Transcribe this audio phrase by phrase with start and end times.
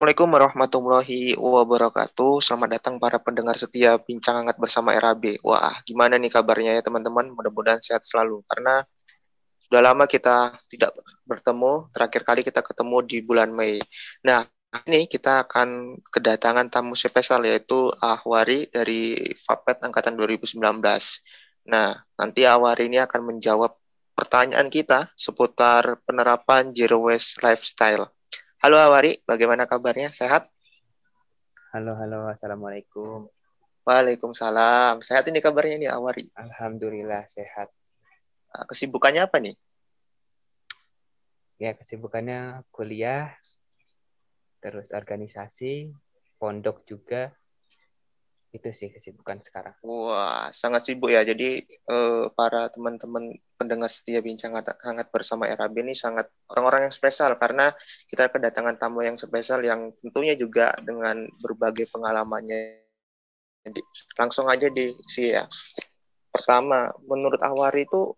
[0.00, 2.40] Assalamualaikum warahmatullahi wabarakatuh.
[2.40, 5.44] Selamat datang para pendengar setia Bincang Hangat bersama RAB.
[5.44, 7.28] Wah, gimana nih kabarnya ya teman-teman?
[7.36, 8.40] Mudah-mudahan sehat selalu.
[8.48, 8.80] Karena
[9.60, 10.96] sudah lama kita tidak
[11.28, 11.92] bertemu.
[11.92, 13.76] Terakhir kali kita ketemu di bulan Mei.
[14.24, 14.40] Nah,
[14.88, 20.64] ini kita akan kedatangan tamu spesial yaitu Ahwari dari FAPET Angkatan 2019.
[21.68, 23.76] Nah, nanti Ahwari ini akan menjawab
[24.16, 28.08] pertanyaan kita seputar penerapan Zero Waste Lifestyle.
[28.60, 30.12] Halo Awari, bagaimana kabarnya?
[30.12, 30.44] Sehat?
[31.72, 32.28] Halo, halo.
[32.28, 33.24] Assalamualaikum.
[33.88, 35.00] Waalaikumsalam.
[35.00, 36.28] Sehat ini kabarnya nih Awari?
[36.36, 37.72] Alhamdulillah sehat.
[38.52, 39.56] Ah, kesibukannya apa nih?
[41.56, 43.32] Ya, kesibukannya kuliah,
[44.60, 45.96] terus organisasi,
[46.36, 47.32] pondok juga,
[48.52, 49.72] itu sih kesibukan sekarang.
[49.80, 51.24] Wah, sangat sibuk ya.
[51.24, 57.36] Jadi eh, para teman-teman pendengar setia bincang hangat bersama RAB ini sangat orang-orang yang spesial
[57.36, 57.68] karena
[58.08, 62.80] kita kedatangan tamu yang spesial yang tentunya juga dengan berbagai pengalamannya.
[63.60, 63.84] Jadi
[64.16, 65.44] langsung aja di si ya.
[66.32, 68.16] Pertama, menurut Awari itu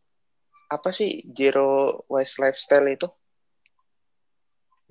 [0.70, 3.10] apa sih zero waste lifestyle itu?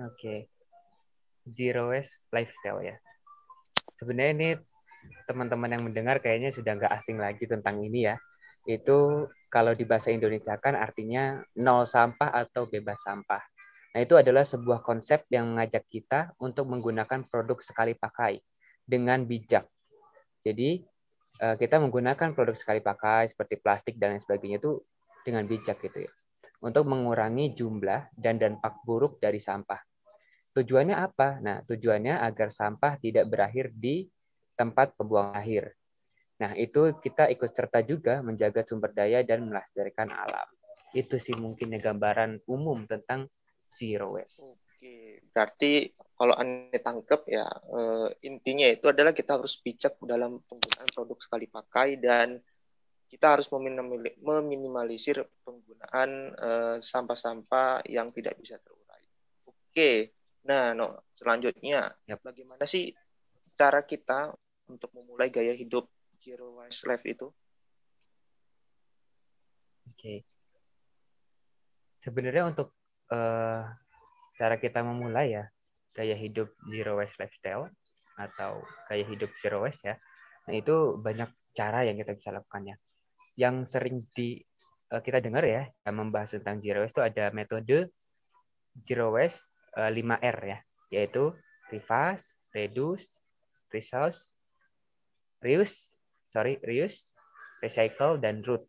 [0.03, 0.11] Oke.
[0.19, 0.39] Okay.
[1.47, 2.99] Zero waste lifestyle ya.
[3.95, 4.49] Sebenarnya ini
[5.31, 8.19] teman-teman yang mendengar kayaknya sudah nggak asing lagi tentang ini ya.
[8.65, 13.41] Itu kalau di bahasa Indonesia kan artinya nol sampah atau bebas sampah.
[13.91, 18.39] Nah, itu adalah sebuah konsep yang mengajak kita untuk menggunakan produk sekali pakai
[18.87, 19.67] dengan bijak.
[20.39, 20.79] Jadi,
[21.43, 24.79] eh, kita menggunakan produk sekali pakai seperti plastik dan lain sebagainya itu
[25.27, 26.11] dengan bijak gitu ya.
[26.63, 29.81] Untuk mengurangi jumlah dan dampak buruk dari sampah.
[30.55, 31.43] Tujuannya apa?
[31.43, 34.07] Nah, tujuannya agar sampah tidak berakhir di
[34.55, 35.75] tempat pembuang akhir.
[36.41, 40.49] Nah, itu kita ikut serta juga menjaga sumber daya dan melestarikan alam.
[40.89, 43.29] Itu sih mungkinnya gambaran umum tentang
[43.69, 44.41] zero waste.
[44.41, 50.89] Oke, berarti kalau anda tangkap ya uh, intinya itu adalah kita harus bijak dalam penggunaan
[50.89, 52.41] produk sekali pakai dan
[53.05, 53.51] kita harus
[54.23, 59.03] meminimalisir penggunaan eh, sampah-sampah yang tidak bisa terurai.
[59.51, 60.15] Oke,
[60.47, 62.23] nah no, selanjutnya yep.
[62.23, 62.87] bagaimana sih
[63.59, 64.31] cara kita
[64.71, 65.91] untuk memulai gaya hidup
[66.29, 67.27] waste life itu?
[69.89, 69.97] Oke.
[69.97, 70.19] Okay.
[72.01, 72.73] Sebenarnya untuk
[73.13, 73.65] uh,
[74.37, 75.45] cara kita memulai ya
[75.93, 77.69] gaya hidup zero waste lifestyle
[78.17, 79.95] atau gaya hidup zero waste ya.
[80.49, 82.77] Nah, itu banyak cara yang kita bisa lakukannya.
[83.37, 84.41] Yang sering di
[84.89, 87.77] uh, kita dengar ya, yang membahas tentang zero waste itu ada metode
[88.81, 90.59] zero waste uh, 5R ya,
[90.89, 91.35] yaitu
[91.69, 93.19] reverse, reduce,
[93.69, 94.33] resource,
[95.43, 96.00] reuse,
[96.31, 97.11] sorry, reuse,
[97.59, 98.63] recycle, dan root.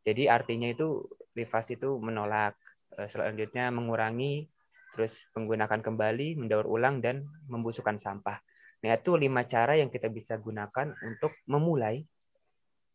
[0.00, 1.04] Jadi artinya itu
[1.36, 2.56] reverse itu menolak,
[2.96, 4.48] eh, selanjutnya mengurangi,
[4.96, 8.40] terus menggunakan kembali, mendaur ulang, dan membusukkan sampah.
[8.80, 12.00] Nah, itu lima cara yang kita bisa gunakan untuk memulai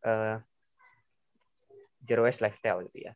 [0.06, 0.38] uh,
[2.02, 3.14] zero waste lifestyle gitu ya.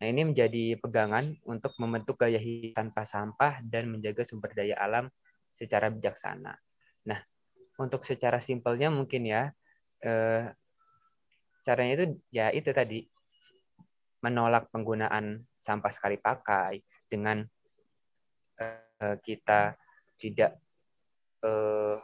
[0.00, 5.08] Nah, ini menjadi pegangan untuk membentuk gaya hidup tanpa sampah dan menjaga sumber daya alam
[5.56, 6.52] secara bijaksana.
[7.08, 7.20] Nah,
[7.80, 9.50] untuk secara simpelnya mungkin ya
[10.04, 10.44] eh,
[11.64, 13.08] caranya itu ya itu tadi
[14.20, 17.40] menolak penggunaan sampah sekali pakai dengan
[18.60, 19.76] eh, kita
[20.20, 20.60] tidak
[21.40, 21.96] eh,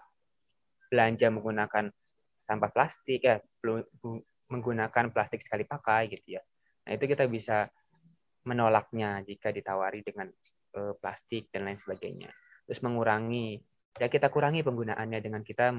[0.91, 1.93] belanja menggunakan
[2.41, 3.39] sampah plastik ya
[4.51, 6.43] menggunakan plastik sekali pakai gitu ya.
[6.89, 7.71] Nah itu kita bisa
[8.43, 10.27] menolaknya jika ditawari dengan
[10.75, 12.33] eh, plastik dan lain sebagainya.
[12.67, 13.61] Terus mengurangi
[13.97, 15.71] ya kita kurangi penggunaannya dengan kita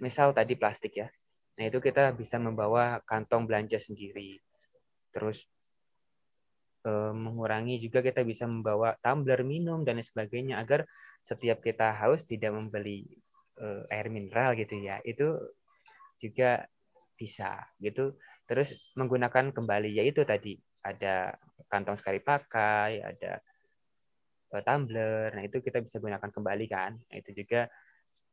[0.00, 1.08] misal tadi plastik ya.
[1.56, 4.36] Nah, itu kita bisa membawa kantong belanja sendiri.
[5.08, 5.48] Terus
[6.84, 10.84] eh, mengurangi juga kita bisa membawa tumbler minum dan sebagainya agar
[11.24, 13.08] setiap kita haus tidak membeli
[13.60, 15.00] eh, air mineral gitu ya.
[15.00, 15.40] Itu
[16.20, 16.68] juga
[17.16, 18.12] bisa gitu.
[18.44, 21.34] Terus menggunakan kembali yaitu tadi ada
[21.72, 23.40] kantong sekali pakai, ada
[24.62, 25.34] tumbler.
[25.34, 26.96] Nah, itu kita bisa gunakan kembali kan.
[26.96, 27.66] Nah, itu juga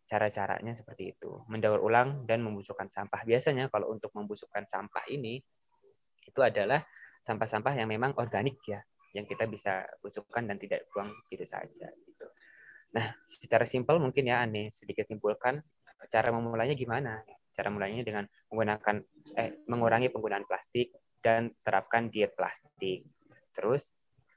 [0.07, 1.43] cara-caranya seperti itu.
[1.49, 3.23] Mendaur ulang dan membusukkan sampah.
[3.23, 5.41] Biasanya kalau untuk membusukkan sampah ini
[6.23, 6.83] itu adalah
[7.23, 8.83] sampah-sampah yang memang organik ya,
[9.15, 12.27] yang kita bisa busukkan dan tidak buang gitu saja gitu.
[12.93, 15.63] Nah, secara simpel mungkin ya aneh sedikit simpulkan
[16.11, 17.23] cara memulainya gimana?
[17.53, 18.95] Cara mulainya dengan menggunakan
[19.39, 23.07] eh mengurangi penggunaan plastik dan terapkan diet plastik.
[23.55, 23.93] Terus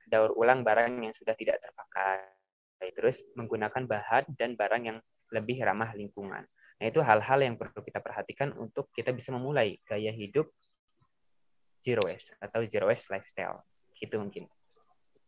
[0.06, 2.35] daur ulang barang yang sudah tidak terpakai.
[2.80, 4.98] Terus menggunakan bahan dan barang yang
[5.32, 6.44] lebih ramah lingkungan.
[6.76, 10.52] Nah, itu hal-hal yang perlu kita perhatikan untuk kita bisa memulai gaya hidup
[11.80, 13.64] zero waste atau zero waste lifestyle.
[13.96, 14.44] Itu mungkin.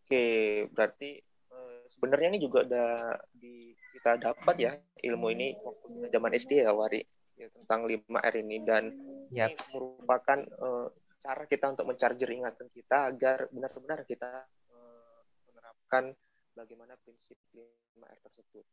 [0.05, 0.25] Oke,
[0.69, 4.73] berarti eh, sebenarnya ini juga udah di, kita dapat ya
[5.09, 7.01] ilmu ini waktu zaman SD ya Wari
[7.39, 8.93] ya, tentang 5R ini dan
[9.33, 9.55] yep.
[9.55, 10.87] ini merupakan uh,
[11.19, 16.15] cara kita untuk mencharger ingatan kita agar benar-benar kita uh, menerapkan
[16.59, 18.67] bagaimana prinsip 5R tersebut.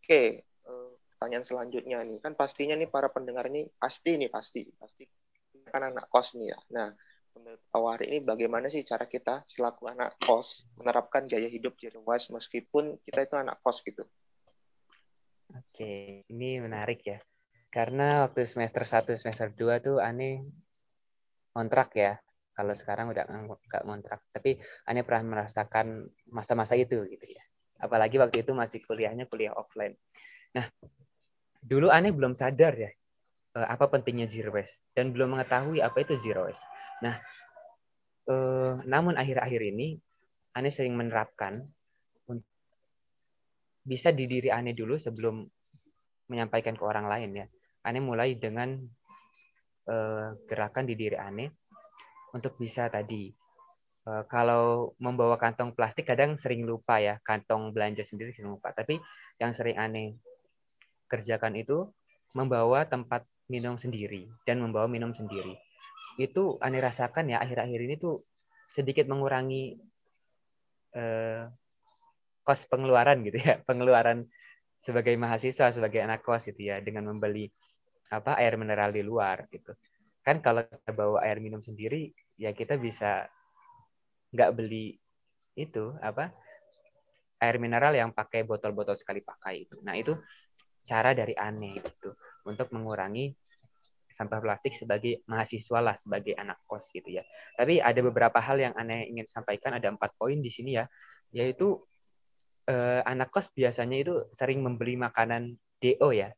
[0.00, 5.04] Oke, uh, pertanyaan selanjutnya nih kan pastinya nih para pendengar ini pasti nih pasti pasti
[5.68, 6.58] kan anak kos nih ya.
[6.72, 6.88] Nah,
[7.36, 12.32] menurut Awari ini bagaimana sih cara kita selaku anak kos menerapkan gaya hidup zero waste
[12.32, 14.08] meskipun kita itu anak kos gitu?
[15.50, 17.18] Oke, ini menarik ya.
[17.70, 20.42] Karena waktu semester 1, semester 2 tuh aneh
[21.54, 22.18] kontrak ya.
[22.60, 24.20] Kalau sekarang udah nggak kontrak.
[24.28, 27.40] Tapi aneh pernah merasakan masa-masa itu gitu ya.
[27.80, 29.96] Apalagi waktu itu masih kuliahnya kuliah offline.
[30.52, 30.68] Nah,
[31.64, 32.92] dulu aneh belum sadar ya
[33.56, 36.64] eh, apa pentingnya zero waste dan belum mengetahui apa itu zero waste.
[37.00, 37.16] Nah,
[38.28, 39.96] eh, namun akhir-akhir ini
[40.52, 41.64] aneh sering menerapkan
[43.80, 45.40] bisa di diri aneh dulu sebelum
[46.28, 47.46] menyampaikan ke orang lain ya.
[47.88, 48.76] Aneh mulai dengan
[49.88, 51.48] eh, gerakan di diri aneh
[52.34, 53.32] untuk bisa tadi
[54.26, 58.96] kalau membawa kantong plastik kadang sering lupa ya kantong belanja sendiri sering lupa tapi
[59.38, 60.16] yang sering aneh
[61.10, 61.90] kerjakan itu
[62.38, 65.58] membawa tempat minum sendiri dan membawa minum sendiri.
[66.14, 68.22] Itu aneh rasakan ya akhir-akhir ini tuh
[68.70, 69.74] sedikit mengurangi
[70.94, 71.50] eh,
[72.46, 74.30] kos pengeluaran gitu ya, pengeluaran
[74.78, 77.50] sebagai mahasiswa, sebagai anak kos gitu ya, dengan membeli
[78.14, 79.74] apa air mineral di luar gitu.
[80.20, 83.28] Kan kalau kita bawa air minum sendiri, ya kita bisa
[84.30, 84.94] nggak beli
[85.58, 86.30] itu apa
[87.40, 89.80] air mineral yang pakai botol-botol sekali pakai itu.
[89.82, 90.14] Nah itu
[90.84, 92.14] cara dari aneh gitu
[92.46, 93.32] untuk mengurangi
[94.10, 97.22] sampah plastik sebagai mahasiswa lah sebagai anak kos gitu ya.
[97.54, 100.84] Tapi ada beberapa hal yang aneh ingin sampaikan ada empat poin di sini ya,
[101.30, 101.78] yaitu
[102.66, 106.34] eh, anak kos biasanya itu sering membeli makanan DO ya,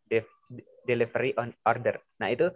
[0.87, 1.99] delivery on order.
[2.20, 2.52] Nah itu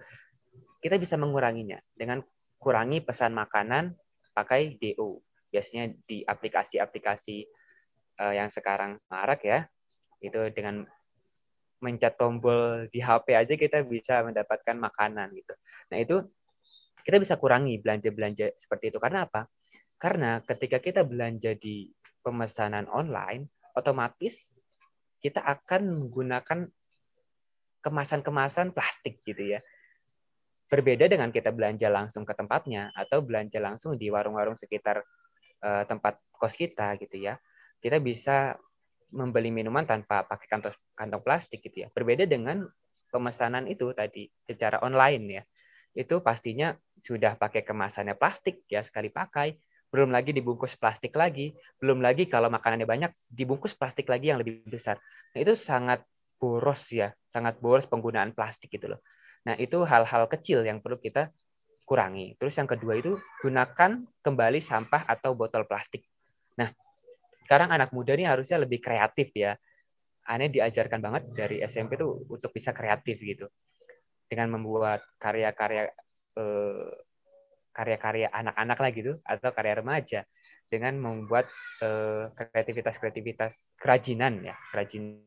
[0.86, 2.22] kita bisa menguranginya dengan
[2.62, 3.98] kurangi pesan makanan
[4.30, 5.18] pakai DO.
[5.50, 7.36] Biasanya di aplikasi-aplikasi
[8.22, 9.66] eh, yang sekarang marak ya,
[10.22, 10.86] itu dengan
[11.82, 15.54] mencet tombol di HP aja kita bisa mendapatkan makanan gitu.
[15.90, 16.22] Nah itu
[17.02, 19.50] kita bisa kurangi belanja-belanja seperti itu karena apa?
[19.98, 21.90] Karena ketika kita belanja di
[22.22, 24.54] pemesanan online, otomatis
[25.18, 26.70] kita akan menggunakan
[27.84, 29.60] kemasan-kemasan plastik gitu ya.
[30.66, 34.98] Berbeda dengan kita belanja langsung ke tempatnya atau belanja langsung di warung-warung sekitar
[35.62, 37.38] uh, tempat kos kita gitu ya.
[37.78, 38.58] Kita bisa
[39.14, 41.88] membeli minuman tanpa pakai kantong kantong plastik gitu ya.
[41.94, 42.66] Berbeda dengan
[43.10, 45.42] pemesanan itu tadi secara online ya.
[45.96, 49.56] Itu pastinya sudah pakai kemasannya plastik ya sekali pakai,
[49.88, 54.66] belum lagi dibungkus plastik lagi, belum lagi kalau makanannya banyak dibungkus plastik lagi yang lebih
[54.66, 54.98] besar.
[55.32, 56.02] Nah, itu sangat
[56.36, 59.00] boros ya, sangat boros penggunaan plastik gitu loh.
[59.46, 61.30] Nah, itu hal-hal kecil yang perlu kita
[61.86, 62.34] kurangi.
[62.34, 66.02] Terus yang kedua itu gunakan kembali sampah atau botol plastik.
[66.58, 66.66] Nah,
[67.46, 69.54] sekarang anak muda ini harusnya lebih kreatif ya.
[70.26, 73.46] Aneh diajarkan banget dari SMP tuh untuk bisa kreatif gitu.
[74.26, 75.94] Dengan membuat karya-karya
[76.34, 76.90] eh,
[77.70, 80.20] karya-karya anak-anak lah gitu atau karya remaja
[80.66, 81.46] dengan membuat
[81.86, 85.22] eh, kreativitas-kreativitas kerajinan ya, kerajinan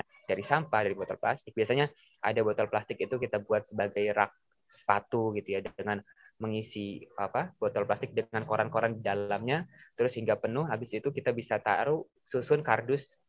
[0.00, 1.52] dari sampah, dari botol plastik.
[1.52, 1.86] Biasanya
[2.24, 4.32] ada botol plastik itu kita buat sebagai rak
[4.72, 6.00] sepatu gitu ya dengan
[6.40, 11.60] mengisi apa botol plastik dengan koran-koran di dalamnya terus hingga penuh habis itu kita bisa
[11.60, 13.20] taruh susun kardus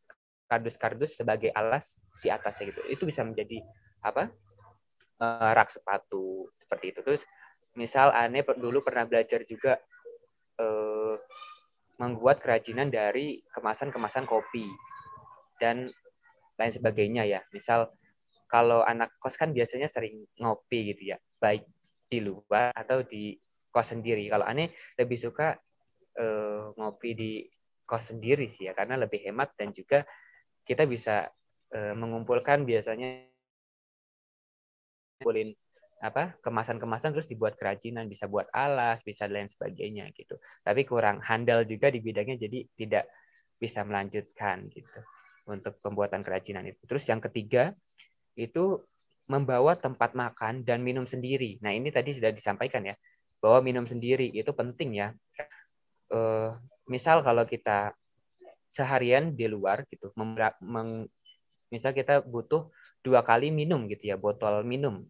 [0.48, 3.60] kardus-kardus sebagai alas di atasnya gitu itu bisa menjadi
[4.02, 4.32] apa
[5.20, 7.22] uh, rak sepatu seperti itu terus
[7.78, 9.78] misal aneh dulu pernah belajar juga
[10.58, 11.14] uh,
[12.00, 14.66] membuat kerajinan dari kemasan-kemasan kopi
[15.62, 15.86] dan
[16.58, 17.40] lain sebagainya ya.
[17.50, 17.90] Misal
[18.48, 21.66] kalau anak kos kan biasanya sering ngopi gitu ya baik
[22.06, 23.34] di luar atau di
[23.74, 24.30] kos sendiri.
[24.30, 25.58] Kalau aneh lebih suka
[26.20, 27.30] uh, ngopi di
[27.84, 30.06] kos sendiri sih ya karena lebih hemat dan juga
[30.64, 31.28] kita bisa
[31.74, 33.28] uh, mengumpulkan biasanya
[35.20, 35.52] kumpulin
[36.04, 40.36] apa kemasan-kemasan terus dibuat kerajinan bisa buat alas bisa lain sebagainya gitu.
[40.62, 43.04] Tapi kurang handal juga di bidangnya jadi tidak
[43.58, 45.00] bisa melanjutkan gitu
[45.44, 47.76] untuk pembuatan kerajinan itu terus yang ketiga
[48.34, 48.82] itu
[49.24, 51.56] membawa tempat makan dan minum sendiri.
[51.64, 52.94] Nah, ini tadi sudah disampaikan ya,
[53.40, 55.08] bahwa minum sendiri itu penting ya.
[56.12, 56.52] Uh,
[56.84, 57.96] misal kalau kita
[58.68, 60.12] seharian di luar gitu,
[61.72, 62.68] misal kita butuh
[63.00, 65.08] dua kali minum gitu ya, botol minum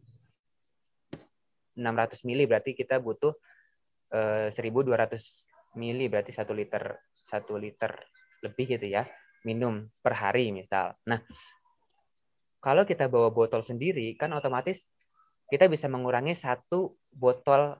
[1.74, 3.34] 600 mili berarti kita butuh
[4.14, 7.98] uh, 1200 mili berarti satu liter satu liter
[8.46, 9.02] lebih gitu ya
[9.44, 10.96] minum per hari misal.
[11.06, 11.20] Nah,
[12.64, 14.88] kalau kita bawa botol sendiri kan otomatis
[15.52, 17.76] kita bisa mengurangi satu botol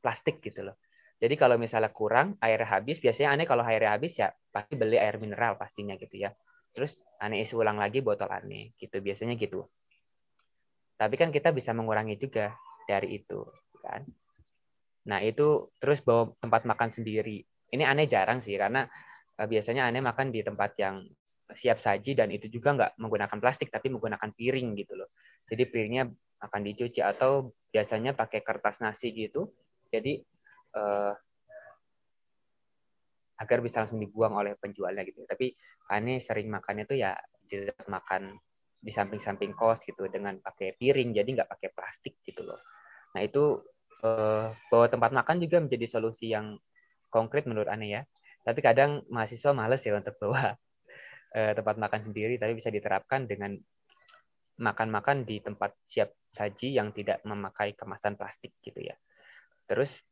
[0.00, 0.76] plastik gitu loh.
[1.22, 5.22] Jadi kalau misalnya kurang air habis, biasanya aneh kalau airnya habis ya pasti beli air
[5.22, 6.34] mineral pastinya gitu ya.
[6.74, 9.62] Terus aneh isi ulang lagi botol aneh gitu biasanya gitu.
[10.98, 12.58] Tapi kan kita bisa mengurangi juga
[12.90, 13.38] dari itu
[13.78, 14.02] kan.
[15.06, 17.38] Nah itu terus bawa tempat makan sendiri.
[17.70, 18.82] Ini aneh jarang sih karena
[19.48, 21.02] biasanya aneh makan di tempat yang
[21.52, 25.12] siap saji dan itu juga nggak menggunakan plastik tapi menggunakan piring gitu loh.
[25.44, 26.08] Jadi piringnya
[26.42, 29.52] akan dicuci atau biasanya pakai kertas nasi gitu.
[29.92, 30.20] Jadi
[30.76, 31.12] uh,
[33.42, 35.26] agar bisa langsung dibuang oleh penjualnya gitu.
[35.26, 35.52] Tapi
[35.90, 37.12] aneh sering makannya tuh ya
[37.90, 38.38] makan
[38.82, 42.58] di samping-samping kos gitu dengan pakai piring, jadi nggak pakai plastik gitu loh.
[43.14, 43.62] Nah itu
[44.02, 46.58] uh, bawa tempat makan juga menjadi solusi yang
[47.12, 48.02] konkret menurut aneh ya.
[48.42, 50.54] Tapi kadang mahasiswa males ya untuk bawa
[51.34, 53.54] uh, tempat makan sendiri, tapi bisa diterapkan dengan
[54.60, 58.94] makan-makan di tempat siap saji yang tidak memakai kemasan plastik gitu ya.
[59.66, 60.04] Terus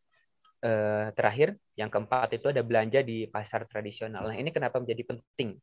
[0.64, 4.28] eh, terakhir yang keempat itu ada belanja di pasar tradisional.
[4.28, 5.60] Nah ini kenapa menjadi penting?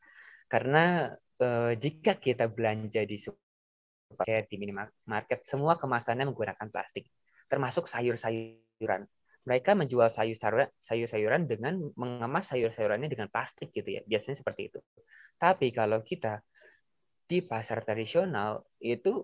[0.49, 7.09] Karena eh, jika kita belanja di supermarket di minimarket semua kemasannya menggunakan plastik,
[7.49, 9.05] termasuk sayur-sayuran.
[9.47, 14.01] Mereka menjual sayur-sayuran sayur-sayuran dengan mengemas sayur-sayurannya dengan plastik gitu ya.
[14.03, 14.79] Biasanya seperti itu.
[15.39, 16.43] Tapi kalau kita
[17.27, 19.23] di pasar tradisional itu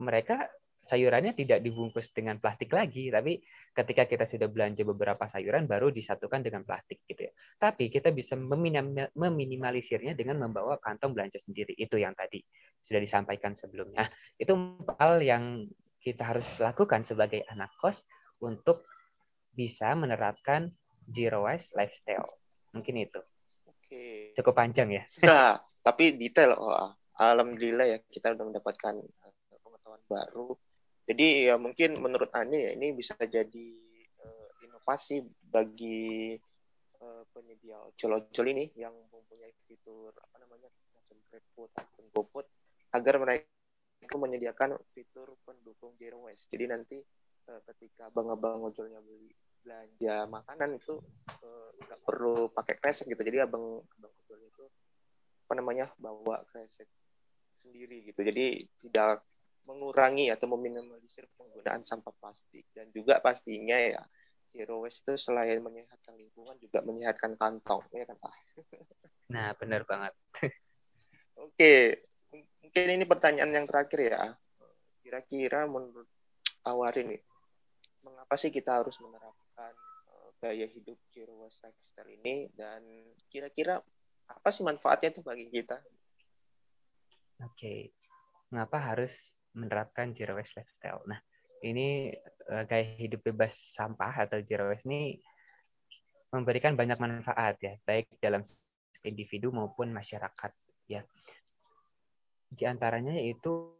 [0.00, 0.48] mereka
[0.84, 3.40] sayurannya tidak dibungkus dengan plastik lagi, tapi
[3.72, 7.32] ketika kita sudah belanja beberapa sayuran baru disatukan dengan plastik gitu ya.
[7.56, 8.36] Tapi kita bisa
[9.16, 11.72] meminimalisirnya dengan membawa kantong belanja sendiri.
[11.72, 12.44] Itu yang tadi
[12.84, 14.04] sudah disampaikan sebelumnya.
[14.36, 15.64] Itu hal yang
[16.04, 18.04] kita harus lakukan sebagai anak kos
[18.44, 18.84] untuk
[19.54, 20.74] bisa menerapkan
[21.06, 22.42] zero waste lifestyle.
[22.74, 23.20] Mungkin itu.
[23.70, 24.34] Oke.
[24.34, 25.02] Cukup panjang ya.
[25.22, 26.58] Nah, tapi detail.
[26.58, 28.94] Oh, alhamdulillah ya kita sudah mendapatkan
[29.62, 30.50] pengetahuan baru
[31.04, 33.68] jadi ya mungkin menurut Ane ya ini bisa jadi
[34.24, 36.32] uh, inovasi bagi
[37.04, 42.46] uh, penyedia ojol-ojol ini yang mempunyai fitur apa namanya macam GrabFood ataupun GoFood
[42.96, 46.48] agar mereka menyediakan fitur pendukung zero waste.
[46.48, 46.96] Jadi nanti
[47.48, 49.32] uh, ketika abang-abang ojolnya beli
[49.64, 51.00] belanja makanan itu
[51.80, 53.22] nggak uh, perlu pakai kresek gitu.
[53.24, 54.64] Jadi abang abang ojol itu
[55.48, 56.88] apa namanya bawa kresek
[57.56, 58.20] sendiri gitu.
[58.20, 59.24] Jadi tidak
[59.64, 64.04] mengurangi atau meminimalisir penggunaan sampah plastik dan juga pastinya ya
[64.52, 68.34] zero waste itu selain menyehatkan lingkungan juga menyehatkan kantong ya kan Pak?
[69.24, 70.12] Nah benar banget.
[71.40, 72.04] Oke
[72.60, 74.36] mungkin ini pertanyaan yang terakhir ya
[75.00, 76.10] kira-kira menurut
[76.64, 77.20] Awari nih
[78.04, 79.72] mengapa sih kita harus menerapkan
[80.12, 82.84] uh, gaya hidup zero waste lifestyle ini dan
[83.32, 83.80] kira-kira
[84.28, 85.80] apa sih manfaatnya itu bagi kita?
[87.44, 87.96] Oke,
[88.52, 91.02] mengapa harus menerapkan zero waste lifestyle.
[91.08, 91.18] Nah,
[91.64, 92.12] ini
[92.52, 95.16] uh, gaya hidup bebas sampah atau zero waste ini
[96.30, 98.44] memberikan banyak manfaat ya, baik dalam
[99.04, 100.52] individu maupun masyarakat
[100.90, 101.02] ya.
[102.50, 103.74] Di antaranya itu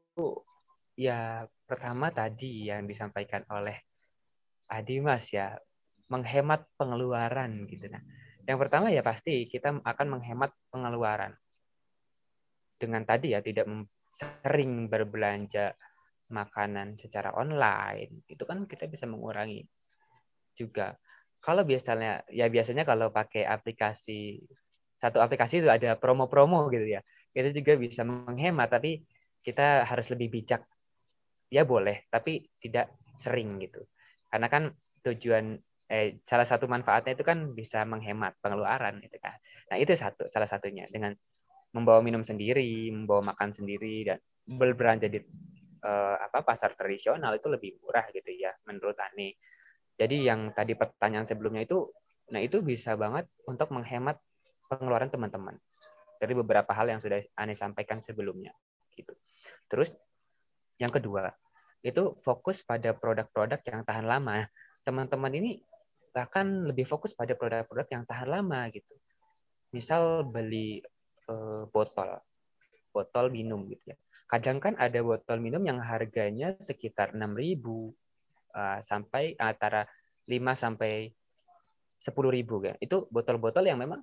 [0.95, 3.94] ya pertama tadi yang disampaikan oleh
[4.71, 5.57] Adimas ya,
[6.09, 8.03] menghemat pengeluaran gitu nah.
[8.45, 11.33] Yang pertama ya pasti kita akan menghemat pengeluaran.
[12.77, 13.65] Dengan tadi ya tidak
[14.13, 15.73] sering berbelanja
[16.29, 19.65] makanan secara online, itu kan kita bisa mengurangi
[20.57, 20.97] juga.
[21.41, 24.41] Kalau biasanya ya biasanya kalau pakai aplikasi
[24.97, 27.01] satu aplikasi itu ada promo-promo gitu ya.
[27.37, 29.05] Itu juga bisa menghemat tapi
[29.45, 30.65] kita harus lebih bijak.
[31.53, 33.85] Ya boleh, tapi tidak sering gitu.
[34.35, 34.75] Karena kan
[35.07, 35.55] tujuan
[35.87, 39.39] eh, salah satu manfaatnya itu kan bisa menghemat pengeluaran gitu kan.
[39.71, 41.15] Nah, itu satu salah satunya dengan
[41.71, 45.23] membawa minum sendiri, membawa makan sendiri dan berbelanja di
[45.87, 49.31] uh, apa pasar tradisional itu lebih murah gitu ya menurut Ani.
[49.95, 51.87] Jadi yang tadi pertanyaan sebelumnya itu
[52.35, 54.19] nah itu bisa banget untuk menghemat
[54.67, 55.61] pengeluaran teman-teman
[56.19, 58.51] dari beberapa hal yang sudah Ani sampaikan sebelumnya
[58.97, 59.15] gitu.
[59.71, 59.95] Terus
[60.81, 61.31] yang kedua,
[61.85, 64.49] itu fokus pada produk-produk yang tahan lama.
[64.83, 65.61] Teman-teman ini
[66.17, 68.97] bahkan lebih fokus pada produk-produk yang tahan lama gitu.
[69.77, 70.81] Misal beli
[71.29, 72.17] uh, botol
[72.95, 73.97] botol minum gitu ya.
[74.31, 77.59] Kadang kan ada botol minum yang harganya sekitar 6.000
[78.55, 79.85] uh, sampai antara
[80.31, 81.11] 5 sampai
[81.99, 82.75] 10.000 kan.
[82.79, 84.01] Itu botol-botol yang memang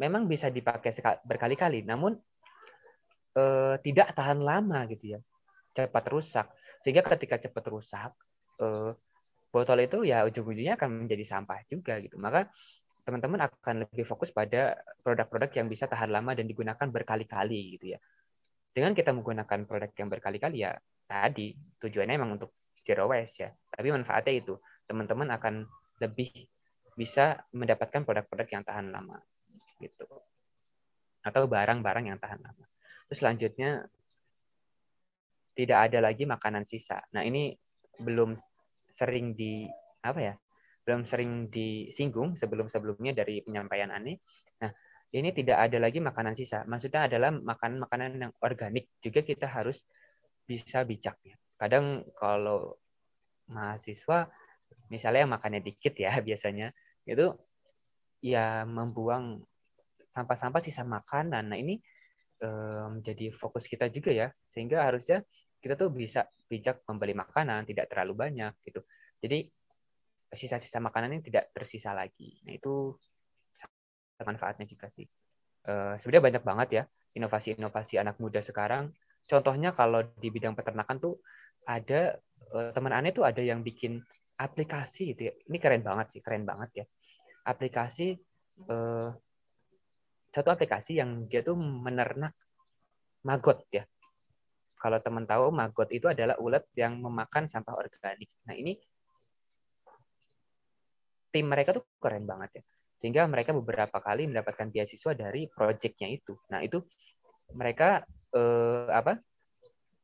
[0.00, 0.92] memang bisa dipakai
[1.28, 2.16] berkali-kali namun
[3.36, 5.20] uh, tidak tahan lama gitu ya.
[5.76, 6.46] Cepat rusak.
[6.80, 8.16] Sehingga ketika cepat rusak
[8.64, 8.96] uh,
[9.52, 12.16] botol itu ya ujung-ujungnya akan menjadi sampah juga gitu.
[12.16, 12.48] Maka
[13.06, 17.98] teman-teman akan lebih fokus pada produk-produk yang bisa tahan lama dan digunakan berkali-kali gitu ya.
[18.74, 20.74] Dengan kita menggunakan produk yang berkali-kali ya
[21.06, 22.50] tadi tujuannya memang untuk
[22.82, 23.50] zero waste ya.
[23.52, 24.54] Tapi manfaatnya itu
[24.90, 25.64] teman-teman akan
[26.02, 26.28] lebih
[26.98, 29.22] bisa mendapatkan produk-produk yang tahan lama
[29.78, 30.04] gitu.
[31.22, 32.64] Atau barang-barang yang tahan lama.
[33.06, 33.86] Terus selanjutnya
[35.56, 37.00] tidak ada lagi makanan sisa.
[37.16, 37.56] Nah, ini
[37.96, 38.36] belum
[38.92, 39.64] sering di
[40.04, 40.34] apa ya?
[40.86, 44.14] belum sering disinggung sebelum-sebelumnya dari penyampaian Ani.
[44.62, 44.70] Nah,
[45.10, 46.62] ini tidak ada lagi makanan sisa.
[46.62, 49.82] Maksudnya adalah makanan-makanan yang organik juga kita harus
[50.46, 51.34] bisa bijak ya.
[51.58, 52.78] Kadang kalau
[53.50, 54.30] mahasiswa
[54.86, 56.70] misalnya yang makannya dikit ya biasanya
[57.02, 57.34] itu
[58.22, 59.42] ya membuang
[60.14, 61.50] sampah-sampah sisa makanan.
[61.50, 61.82] Nah, ini
[62.94, 64.30] menjadi fokus kita juga ya.
[64.46, 65.26] Sehingga harusnya
[65.66, 68.86] kita tuh bisa bijak membeli makanan tidak terlalu banyak gitu.
[69.18, 69.50] Jadi
[70.30, 72.38] sisa-sisa makanan ini tidak tersisa lagi.
[72.46, 72.94] Nah itu
[74.22, 75.02] manfaatnya juga sih.
[75.66, 76.82] Uh, sebenarnya banyak banget ya
[77.18, 78.94] inovasi-inovasi anak muda sekarang.
[79.26, 81.18] Contohnya kalau di bidang peternakan tuh
[81.66, 82.14] ada
[82.54, 83.98] uh, teman aneh tuh ada yang bikin
[84.38, 85.34] aplikasi gitu ya.
[85.50, 86.84] Ini keren banget sih, keren banget ya.
[87.50, 88.14] Aplikasi
[88.70, 89.10] uh,
[90.30, 92.30] satu aplikasi yang dia tuh menernak
[93.26, 93.82] maggot ya.
[94.86, 98.30] Kalau teman tahu maggot itu adalah ulat yang memakan sampah organik.
[98.46, 98.78] Nah ini
[101.34, 102.62] tim mereka tuh keren banget ya.
[103.02, 106.38] Sehingga mereka beberapa kali mendapatkan beasiswa dari proyeknya itu.
[106.54, 106.86] Nah, itu
[107.50, 109.18] mereka eh, apa?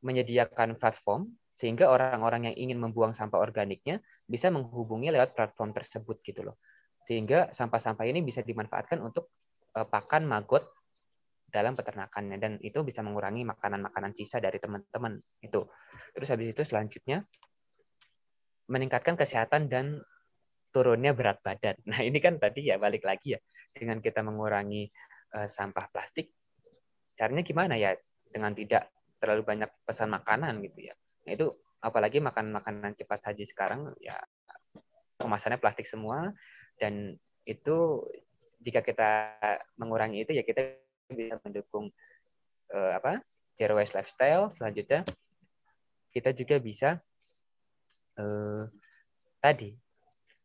[0.03, 6.43] menyediakan platform sehingga orang-orang yang ingin membuang sampah organiknya bisa menghubungi lewat platform tersebut gitu
[6.43, 6.59] loh.
[7.07, 9.31] Sehingga sampah-sampah ini bisa dimanfaatkan untuk
[9.79, 10.67] eh, pakan maggot
[11.53, 15.61] dalam peternakannya dan itu bisa mengurangi makanan-makanan sisa dari teman-teman itu.
[16.17, 17.21] Terus habis itu selanjutnya
[18.73, 20.01] meningkatkan kesehatan dan
[20.73, 21.77] turunnya berat badan.
[21.93, 24.89] Nah, ini kan tadi ya balik lagi ya dengan kita mengurangi
[25.37, 26.33] uh, sampah plastik.
[27.13, 27.93] Caranya gimana ya?
[28.25, 28.89] Dengan tidak
[29.21, 30.97] terlalu banyak pesan makanan gitu ya.
[31.29, 31.53] Nah, itu
[31.85, 34.17] apalagi makan makanan cepat saji sekarang ya
[35.21, 36.33] kemasannya plastik semua
[36.81, 37.13] dan
[37.43, 38.01] itu
[38.63, 39.35] jika kita
[39.75, 41.91] mengurangi itu ya kita bisa mendukung
[42.71, 43.19] uh, apa
[43.53, 45.03] zero waste lifestyle selanjutnya
[46.13, 47.01] kita juga bisa
[48.21, 48.63] uh,
[49.41, 49.73] tadi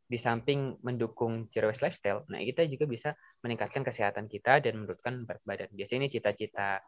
[0.09, 3.13] di samping mendukung zero waste lifestyle, nah kita juga bisa
[3.45, 5.69] meningkatkan kesehatan kita dan menurunkan berat badan.
[5.77, 6.81] Biasanya ini cita-cita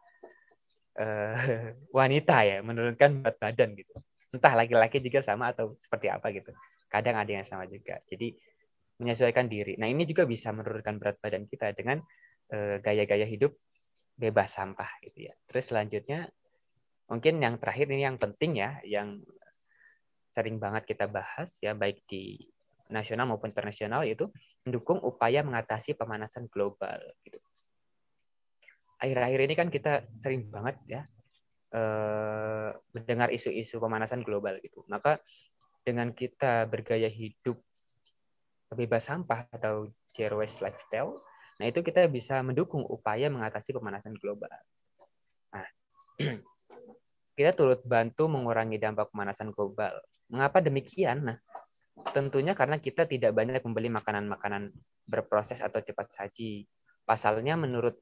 [0.97, 1.37] uh,
[2.01, 3.93] wanita ya, menurunkan berat badan gitu.
[4.33, 6.49] Entah laki-laki juga sama atau seperti apa gitu.
[6.89, 8.01] Kadang ada yang sama juga.
[8.09, 8.33] Jadi
[8.97, 9.77] menyesuaikan diri.
[9.77, 12.01] Nah ini juga bisa menurunkan berat badan kita dengan
[12.83, 13.55] gaya-gaya hidup
[14.19, 15.33] bebas sampah gitu ya.
[15.47, 16.27] Terus selanjutnya
[17.07, 19.23] mungkin yang terakhir ini yang penting ya, yang
[20.31, 22.39] sering banget kita bahas ya baik di
[22.91, 24.27] nasional maupun internasional yaitu
[24.67, 26.99] mendukung upaya mengatasi pemanasan global.
[27.23, 27.39] Gitu.
[29.01, 31.01] Akhir-akhir ini kan kita sering banget ya
[31.73, 34.83] eh, mendengar isu-isu pemanasan global gitu.
[34.91, 35.19] Maka
[35.81, 37.57] dengan kita bergaya hidup
[38.71, 41.19] bebas sampah atau zero waste lifestyle,
[41.61, 44.49] nah itu kita bisa mendukung upaya mengatasi pemanasan global.
[45.53, 45.69] Nah,
[47.37, 49.93] kita turut bantu mengurangi dampak pemanasan global.
[50.33, 51.21] Mengapa demikian?
[51.21, 51.37] Nah,
[52.09, 54.73] Tentunya karena kita tidak banyak membeli makanan-makanan
[55.05, 56.65] berproses atau cepat saji.
[57.05, 57.99] Pasalnya menurut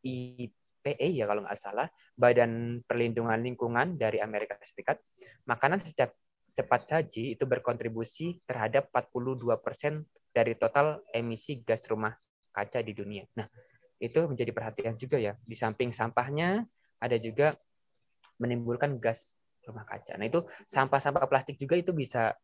[0.00, 4.96] IPE ya kalau nggak salah, Badan Perlindungan Lingkungan dari Amerika Serikat,
[5.44, 6.16] makanan setiap
[6.56, 9.44] cepat saji itu berkontribusi terhadap 42%
[10.32, 12.14] dari total emisi gas rumah
[12.50, 13.24] kaca di dunia.
[13.38, 13.46] Nah,
[14.00, 15.34] itu menjadi perhatian juga ya.
[15.42, 16.66] Di samping sampahnya,
[17.00, 17.56] ada juga
[18.40, 20.16] menimbulkan gas rumah kaca.
[20.16, 22.34] Nah, itu sampah-sampah plastik juga itu bisa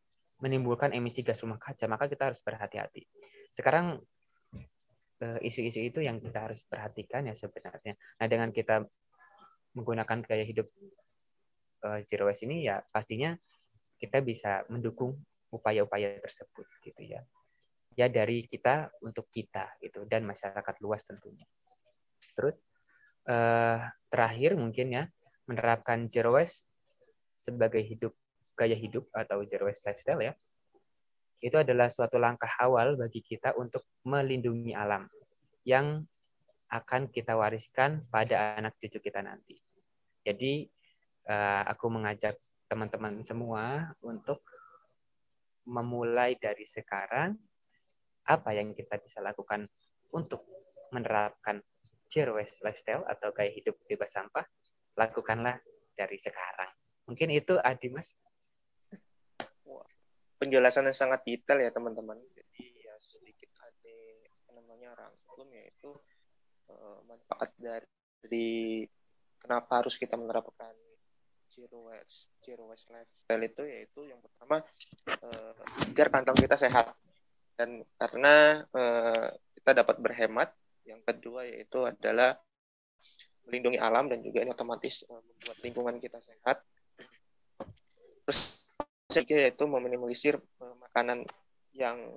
[0.40, 3.09] menimbulkan emisi gas rumah kaca, maka kita harus berhati-hati.
[3.57, 4.01] Sekarang
[5.25, 7.97] eh, isu-isu itu yang kita harus perhatikan ya sebenarnya.
[8.21, 8.85] Nah, dengan kita
[9.77, 10.73] menggunakan gaya hidup
[11.85, 13.37] uh, zero waste ini ya pastinya
[14.01, 15.21] kita bisa mendukung
[15.53, 17.21] upaya-upaya tersebut gitu ya.
[17.96, 21.48] Ya dari kita untuk kita gitu dan masyarakat luas tentunya.
[22.37, 22.61] Terus
[23.24, 23.80] uh,
[24.12, 25.04] terakhir mungkin ya
[25.48, 26.68] menerapkan zero waste
[27.40, 28.12] sebagai hidup
[28.56, 30.32] gaya hidup atau zero waste lifestyle ya,
[31.44, 35.04] itu adalah suatu langkah awal bagi kita untuk melindungi alam
[35.68, 36.00] yang
[36.72, 39.61] akan kita wariskan pada anak cucu kita nanti.
[40.24, 40.66] Jadi
[41.28, 44.42] eh, aku mengajak teman-teman semua untuk
[45.66, 47.38] memulai dari sekarang
[48.27, 49.67] apa yang kita bisa lakukan
[50.12, 50.43] untuk
[50.91, 51.62] menerapkan
[52.07, 54.47] zero waste lifestyle atau gaya hidup bebas sampah,
[54.99, 55.59] lakukanlah
[55.95, 56.71] dari sekarang.
[57.07, 58.19] Mungkin itu Adi Mas
[60.37, 62.21] penjelasan yang sangat detail ya teman-teman.
[62.37, 63.97] Jadi ya sedikit ada
[64.97, 65.91] rangkum yaitu
[66.71, 68.87] uh, manfaat dari
[69.41, 70.73] kenapa harus kita menerapkan
[71.51, 74.61] zero waste zero waste lifestyle itu yaitu yang pertama
[75.25, 75.53] uh,
[75.89, 76.93] agar kantong kita sehat
[77.57, 80.53] dan karena uh, kita dapat berhemat
[80.87, 82.37] yang kedua yaitu adalah
[83.49, 86.61] melindungi alam dan juga ini otomatis uh, membuat lingkungan kita sehat.
[88.29, 88.40] Terus
[89.09, 91.25] ketiga yaitu meminimalisir uh, makanan
[91.73, 92.14] yang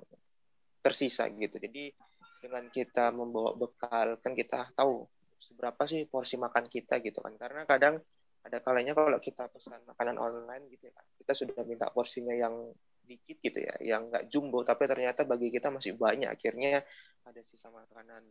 [0.84, 1.56] tersisa gitu.
[1.56, 1.92] Jadi
[2.40, 5.04] dengan kita membawa bekal kan kita tahu
[5.40, 7.32] seberapa sih porsi makan kita gitu kan.
[7.40, 8.00] Karena kadang
[8.40, 12.72] ada kalanya kalau kita pesan makanan online gitu ya kita sudah minta porsinya yang
[13.10, 16.30] dikit gitu ya yang nggak jumbo tapi ternyata bagi kita masih banyak.
[16.30, 16.86] Akhirnya
[17.26, 18.22] ada sisa makanan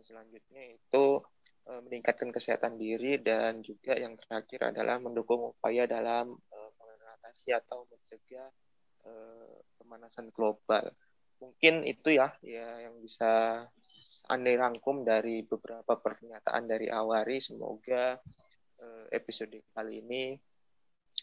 [0.00, 1.20] selanjutnya itu
[1.66, 7.84] e, meningkatkan kesehatan diri dan juga yang terakhir adalah mendukung upaya dalam e, mengatasi atau
[7.90, 8.48] mencegah
[9.04, 9.12] e,
[9.76, 10.86] pemanasan global.
[11.42, 13.64] Mungkin itu ya ya yang bisa
[14.30, 17.42] anda rangkum dari beberapa pernyataan dari Awari.
[17.42, 18.14] Semoga
[19.12, 20.40] episode kali ini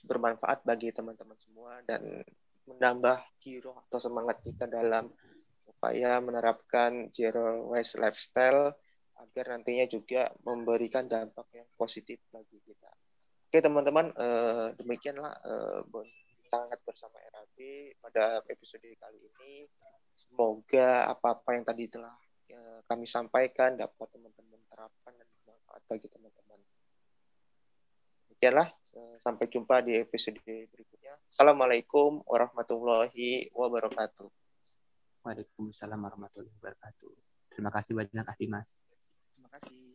[0.05, 2.21] bermanfaat bagi teman-teman semua dan
[2.67, 5.07] menambah giroh atau semangat kita dalam
[5.65, 8.75] upaya menerapkan zero waste lifestyle
[9.17, 12.91] agar nantinya juga memberikan dampak yang positif bagi kita.
[13.47, 15.79] Oke teman-teman, eh, demikianlah eh,
[16.47, 17.57] sangat bersama RAB
[18.03, 19.65] pada episode kali ini.
[20.17, 22.13] Semoga apa-apa yang tadi telah
[22.51, 26.59] eh, kami sampaikan dapat teman-teman terapkan dan bermanfaat bagi teman-teman.
[28.37, 28.69] Demikianlah,
[29.17, 31.17] sampai jumpa di episode berikutnya.
[31.25, 34.29] Assalamualaikum warahmatullahi wabarakatuh.
[35.25, 37.17] Waalaikumsalam warahmatullahi wabarakatuh.
[37.49, 38.13] Terima kasih banyak,
[38.45, 38.77] Mas.
[39.33, 39.86] Terima kasih.